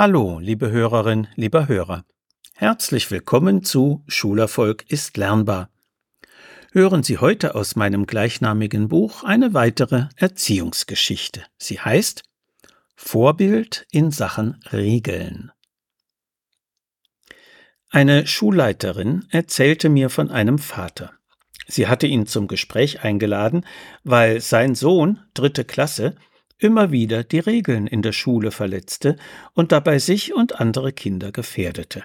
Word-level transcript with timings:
Hallo, 0.00 0.38
liebe 0.38 0.70
Hörerin, 0.70 1.26
lieber 1.34 1.66
Hörer. 1.66 2.04
Herzlich 2.54 3.10
willkommen 3.10 3.64
zu 3.64 4.04
Schulerfolg 4.06 4.84
ist 4.88 5.16
lernbar. 5.16 5.70
Hören 6.70 7.02
Sie 7.02 7.18
heute 7.18 7.56
aus 7.56 7.74
meinem 7.74 8.06
gleichnamigen 8.06 8.86
Buch 8.86 9.24
eine 9.24 9.54
weitere 9.54 10.04
Erziehungsgeschichte. 10.14 11.42
Sie 11.56 11.80
heißt 11.80 12.22
Vorbild 12.94 13.88
in 13.90 14.12
Sachen 14.12 14.60
Regeln. 14.72 15.50
Eine 17.90 18.28
Schulleiterin 18.28 19.26
erzählte 19.30 19.88
mir 19.88 20.10
von 20.10 20.30
einem 20.30 20.60
Vater. 20.60 21.10
Sie 21.66 21.88
hatte 21.88 22.06
ihn 22.06 22.28
zum 22.28 22.46
Gespräch 22.46 23.02
eingeladen, 23.02 23.66
weil 24.04 24.40
sein 24.42 24.76
Sohn, 24.76 25.18
dritte 25.34 25.64
Klasse, 25.64 26.14
immer 26.58 26.90
wieder 26.90 27.24
die 27.24 27.38
Regeln 27.38 27.86
in 27.86 28.02
der 28.02 28.12
Schule 28.12 28.50
verletzte 28.50 29.16
und 29.54 29.72
dabei 29.72 29.98
sich 29.98 30.34
und 30.34 30.60
andere 30.60 30.92
Kinder 30.92 31.32
gefährdete. 31.32 32.04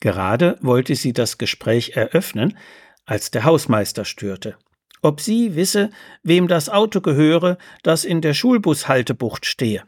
Gerade 0.00 0.58
wollte 0.60 0.94
sie 0.94 1.12
das 1.12 1.38
Gespräch 1.38 1.96
eröffnen, 1.96 2.56
als 3.04 3.30
der 3.30 3.44
Hausmeister 3.44 4.04
störte. 4.04 4.56
Ob 5.02 5.20
sie 5.20 5.54
wisse, 5.54 5.90
wem 6.22 6.48
das 6.48 6.68
Auto 6.68 7.00
gehöre, 7.00 7.58
das 7.82 8.04
in 8.04 8.20
der 8.20 8.34
Schulbushaltebucht 8.34 9.46
stehe. 9.46 9.84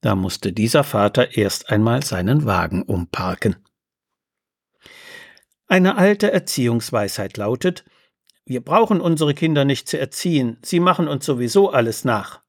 Da 0.00 0.14
musste 0.14 0.52
dieser 0.52 0.84
Vater 0.84 1.36
erst 1.36 1.70
einmal 1.70 2.04
seinen 2.04 2.44
Wagen 2.44 2.82
umparken. 2.82 3.56
Eine 5.66 5.96
alte 5.96 6.32
Erziehungsweisheit 6.32 7.36
lautet, 7.36 7.84
wir 8.48 8.64
brauchen 8.64 9.00
unsere 9.00 9.34
Kinder 9.34 9.66
nicht 9.66 9.88
zu 9.88 9.98
erziehen, 9.98 10.56
sie 10.62 10.80
machen 10.80 11.06
uns 11.06 11.26
sowieso 11.26 11.70
alles 11.70 12.04
nach. 12.04 12.40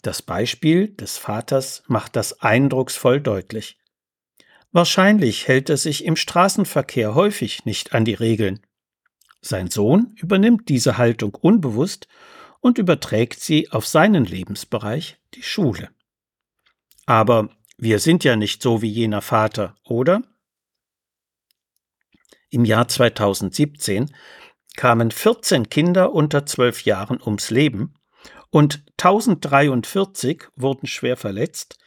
Das 0.00 0.22
Beispiel 0.22 0.88
des 0.88 1.18
Vaters 1.18 1.82
macht 1.86 2.16
das 2.16 2.40
eindrucksvoll 2.40 3.20
deutlich. 3.20 3.78
Wahrscheinlich 4.72 5.48
hält 5.48 5.68
er 5.68 5.76
sich 5.76 6.04
im 6.04 6.16
Straßenverkehr 6.16 7.14
häufig 7.14 7.66
nicht 7.66 7.94
an 7.94 8.04
die 8.04 8.14
Regeln. 8.14 8.60
Sein 9.42 9.70
Sohn 9.70 10.14
übernimmt 10.16 10.68
diese 10.70 10.96
Haltung 10.96 11.34
unbewusst 11.34 12.08
und 12.60 12.78
überträgt 12.78 13.40
sie 13.40 13.70
auf 13.70 13.86
seinen 13.86 14.24
Lebensbereich, 14.24 15.18
die 15.34 15.42
Schule. 15.42 15.90
Aber 17.04 17.50
wir 17.76 17.98
sind 17.98 18.24
ja 18.24 18.34
nicht 18.34 18.62
so 18.62 18.80
wie 18.80 18.88
jener 18.88 19.22
Vater, 19.22 19.76
oder? 19.84 20.22
Im 22.48 22.64
Jahr 22.64 22.88
2017 22.88 24.10
kamen 24.76 25.10
14 25.10 25.68
Kinder 25.68 26.12
unter 26.12 26.46
12 26.46 26.82
Jahren 26.82 27.20
ums 27.20 27.50
Leben 27.50 27.94
und 28.50 28.84
1043 28.98 30.44
wurden 30.54 30.86
schwer 30.86 31.16
verletzt, 31.16 31.78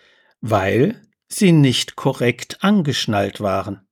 weil 0.41 1.01
sie 1.27 1.51
nicht 1.51 1.95
korrekt 1.95 2.63
angeschnallt 2.63 3.39
waren. 3.41 3.87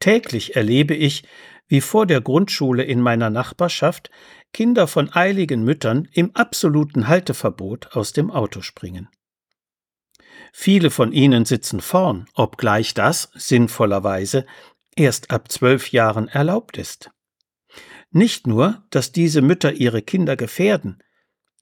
Täglich 0.00 0.56
erlebe 0.56 0.94
ich, 0.94 1.24
wie 1.68 1.80
vor 1.80 2.06
der 2.06 2.20
Grundschule 2.20 2.84
in 2.84 3.00
meiner 3.00 3.30
Nachbarschaft 3.30 4.10
Kinder 4.52 4.86
von 4.86 5.12
eiligen 5.12 5.64
Müttern 5.64 6.08
im 6.12 6.34
absoluten 6.34 7.08
Halteverbot 7.08 7.96
aus 7.96 8.12
dem 8.12 8.30
Auto 8.30 8.62
springen. 8.62 9.08
Viele 10.52 10.90
von 10.90 11.12
ihnen 11.12 11.44
sitzen 11.44 11.80
vorn, 11.80 12.26
obgleich 12.34 12.94
das 12.94 13.30
sinnvollerweise 13.34 14.46
erst 14.94 15.30
ab 15.30 15.50
zwölf 15.50 15.92
Jahren 15.92 16.28
erlaubt 16.28 16.78
ist. 16.78 17.10
Nicht 18.16 18.46
nur, 18.46 18.82
dass 18.88 19.12
diese 19.12 19.42
Mütter 19.42 19.74
ihre 19.74 20.00
Kinder 20.00 20.36
gefährden, 20.36 21.02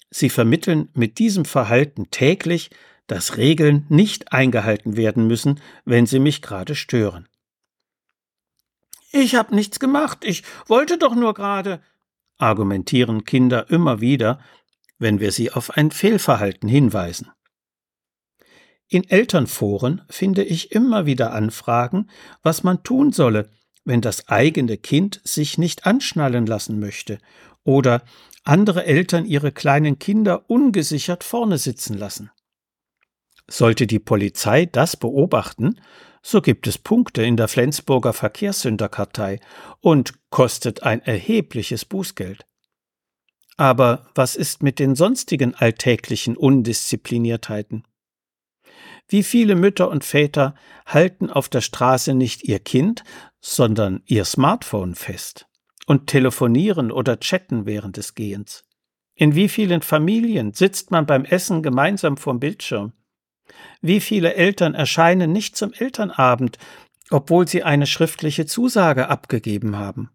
sie 0.08 0.30
vermitteln 0.30 0.88
mit 0.94 1.18
diesem 1.18 1.44
Verhalten 1.44 2.12
täglich, 2.12 2.70
dass 3.08 3.36
Regeln 3.36 3.86
nicht 3.88 4.32
eingehalten 4.32 4.96
werden 4.96 5.26
müssen, 5.26 5.60
wenn 5.84 6.06
sie 6.06 6.20
mich 6.20 6.42
gerade 6.42 6.76
stören. 6.76 7.26
Ich 9.10 9.34
hab 9.34 9.50
nichts 9.50 9.80
gemacht, 9.80 10.18
ich 10.24 10.44
wollte 10.68 10.96
doch 10.96 11.16
nur 11.16 11.34
gerade, 11.34 11.82
argumentieren 12.38 13.24
Kinder 13.24 13.68
immer 13.68 14.00
wieder, 14.00 14.38
wenn 15.00 15.18
wir 15.18 15.32
sie 15.32 15.50
auf 15.50 15.72
ein 15.72 15.90
Fehlverhalten 15.90 16.68
hinweisen. 16.68 17.32
In 18.86 19.02
Elternforen 19.10 20.02
finde 20.08 20.44
ich 20.44 20.70
immer 20.70 21.04
wieder 21.04 21.32
Anfragen, 21.32 22.08
was 22.44 22.62
man 22.62 22.84
tun 22.84 23.10
solle, 23.10 23.50
wenn 23.84 24.00
das 24.00 24.28
eigene 24.28 24.76
Kind 24.76 25.20
sich 25.24 25.58
nicht 25.58 25.86
anschnallen 25.86 26.46
lassen 26.46 26.80
möchte 26.80 27.18
oder 27.64 28.02
andere 28.44 28.84
Eltern 28.84 29.24
ihre 29.24 29.52
kleinen 29.52 29.98
Kinder 29.98 30.48
ungesichert 30.48 31.24
vorne 31.24 31.58
sitzen 31.58 31.96
lassen. 31.96 32.30
Sollte 33.48 33.86
die 33.86 33.98
Polizei 33.98 34.66
das 34.66 34.96
beobachten, 34.96 35.80
so 36.22 36.40
gibt 36.40 36.66
es 36.66 36.78
Punkte 36.78 37.22
in 37.22 37.36
der 37.36 37.48
Flensburger 37.48 38.14
Verkehrssünderkartei 38.14 39.40
und 39.80 40.14
kostet 40.30 40.82
ein 40.82 41.02
erhebliches 41.02 41.84
Bußgeld. 41.84 42.46
Aber 43.56 44.10
was 44.14 44.34
ist 44.34 44.62
mit 44.62 44.78
den 44.78 44.94
sonstigen 44.94 45.54
alltäglichen 45.54 46.36
Undiszipliniertheiten? 46.36 47.84
Wie 49.08 49.22
viele 49.22 49.54
Mütter 49.54 49.90
und 49.90 50.04
Väter 50.04 50.54
halten 50.86 51.30
auf 51.30 51.48
der 51.48 51.60
Straße 51.60 52.14
nicht 52.14 52.44
ihr 52.44 52.58
Kind, 52.58 53.04
sondern 53.40 54.02
ihr 54.06 54.24
Smartphone 54.24 54.94
fest 54.94 55.46
und 55.86 56.06
telefonieren 56.06 56.90
oder 56.90 57.20
chatten 57.20 57.66
während 57.66 57.96
des 57.96 58.14
Gehens? 58.14 58.64
In 59.14 59.34
wie 59.34 59.48
vielen 59.48 59.82
Familien 59.82 60.52
sitzt 60.54 60.90
man 60.90 61.06
beim 61.06 61.24
Essen 61.24 61.62
gemeinsam 61.62 62.16
vorm 62.16 62.40
Bildschirm? 62.40 62.92
Wie 63.80 64.00
viele 64.00 64.34
Eltern 64.34 64.74
erscheinen 64.74 65.30
nicht 65.30 65.56
zum 65.56 65.72
Elternabend, 65.72 66.58
obwohl 67.10 67.46
sie 67.46 67.62
eine 67.62 67.86
schriftliche 67.86 68.46
Zusage 68.46 69.08
abgegeben 69.08 69.76
haben? 69.76 70.10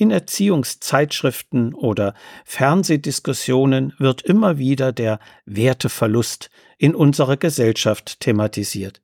In 0.00 0.10
Erziehungszeitschriften 0.10 1.74
oder 1.74 2.14
Fernsehdiskussionen 2.46 3.92
wird 3.98 4.22
immer 4.22 4.56
wieder 4.56 4.92
der 4.92 5.20
Werteverlust 5.44 6.48
in 6.78 6.94
unserer 6.94 7.36
Gesellschaft 7.36 8.18
thematisiert. 8.20 9.02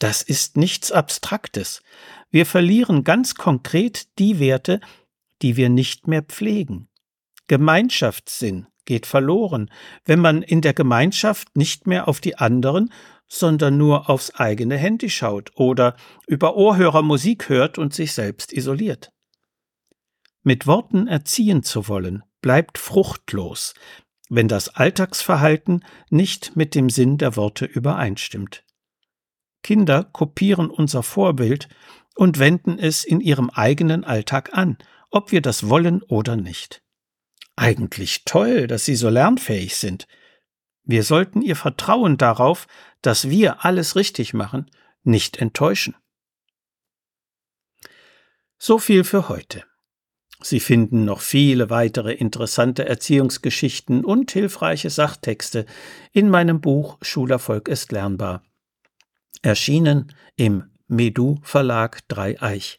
Das 0.00 0.22
ist 0.22 0.56
nichts 0.56 0.90
Abstraktes. 0.90 1.80
Wir 2.28 2.44
verlieren 2.44 3.04
ganz 3.04 3.36
konkret 3.36 4.18
die 4.18 4.40
Werte, 4.40 4.80
die 5.42 5.56
wir 5.56 5.68
nicht 5.68 6.08
mehr 6.08 6.22
pflegen. 6.22 6.88
Gemeinschaftssinn 7.46 8.66
geht 8.86 9.06
verloren, 9.06 9.70
wenn 10.04 10.18
man 10.18 10.42
in 10.42 10.60
der 10.60 10.74
Gemeinschaft 10.74 11.56
nicht 11.56 11.86
mehr 11.86 12.08
auf 12.08 12.20
die 12.20 12.36
anderen, 12.36 12.92
sondern 13.28 13.76
nur 13.76 14.10
aufs 14.10 14.34
eigene 14.34 14.76
Handy 14.76 15.08
schaut 15.08 15.52
oder 15.54 15.94
über 16.26 16.56
Ohrhörer 16.56 17.02
Musik 17.02 17.48
hört 17.48 17.78
und 17.78 17.94
sich 17.94 18.12
selbst 18.12 18.52
isoliert. 18.52 19.12
Mit 20.42 20.66
Worten 20.66 21.06
erziehen 21.06 21.62
zu 21.62 21.88
wollen, 21.88 22.22
bleibt 22.40 22.78
fruchtlos, 22.78 23.74
wenn 24.30 24.48
das 24.48 24.68
Alltagsverhalten 24.70 25.84
nicht 26.08 26.56
mit 26.56 26.74
dem 26.74 26.88
Sinn 26.88 27.18
der 27.18 27.36
Worte 27.36 27.66
übereinstimmt. 27.66 28.64
Kinder 29.62 30.04
kopieren 30.04 30.70
unser 30.70 31.02
Vorbild 31.02 31.68
und 32.14 32.38
wenden 32.38 32.78
es 32.78 33.04
in 33.04 33.20
ihrem 33.20 33.50
eigenen 33.50 34.04
Alltag 34.04 34.56
an, 34.56 34.78
ob 35.10 35.32
wir 35.32 35.42
das 35.42 35.68
wollen 35.68 36.02
oder 36.02 36.36
nicht. 36.36 36.82
Eigentlich 37.56 38.24
toll, 38.24 38.66
dass 38.66 38.84
sie 38.86 38.94
so 38.94 39.10
lernfähig 39.10 39.76
sind. 39.76 40.06
Wir 40.84 41.02
sollten 41.02 41.42
ihr 41.42 41.56
Vertrauen 41.56 42.16
darauf, 42.16 42.66
dass 43.02 43.28
wir 43.28 43.64
alles 43.64 43.96
richtig 43.96 44.32
machen, 44.32 44.70
nicht 45.02 45.36
enttäuschen. 45.38 45.94
So 48.58 48.78
viel 48.78 49.04
für 49.04 49.28
heute. 49.28 49.64
Sie 50.42 50.60
finden 50.60 51.04
noch 51.04 51.20
viele 51.20 51.68
weitere 51.68 52.14
interessante 52.14 52.86
Erziehungsgeschichten 52.86 54.04
und 54.04 54.30
hilfreiche 54.30 54.88
Sachtexte 54.88 55.66
in 56.12 56.30
meinem 56.30 56.60
Buch 56.60 56.98
Schulerfolg 57.02 57.68
ist 57.68 57.92
lernbar. 57.92 58.42
Erschienen 59.42 60.12
im 60.36 60.64
Medu 60.88 61.38
Verlag 61.42 62.08
Dreieich. 62.08 62.78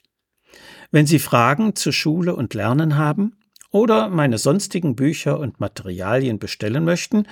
Wenn 0.91 1.05
Sie 1.05 1.19
Fragen 1.19 1.75
zu 1.75 1.91
Schule 1.91 2.35
und 2.35 2.53
Lernen 2.53 2.97
haben 2.97 3.37
oder 3.69 4.09
meine 4.09 4.37
sonstigen 4.37 4.95
Bücher 4.95 5.39
und 5.39 5.59
Materialien 5.59 6.39
bestellen 6.39 6.83
möchten, 6.83 7.27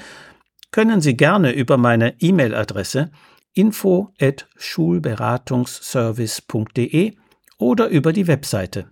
können 0.71 1.01
Sie 1.01 1.17
gerne 1.17 1.51
über 1.51 1.77
meine 1.77 2.21
E-Mail-Adresse 2.21 3.11
info 3.53 4.13
at 4.21 4.47
schulberatungsservice.de 4.55 7.17
oder 7.57 7.89
über 7.89 8.13
die 8.13 8.27
Webseite 8.27 8.91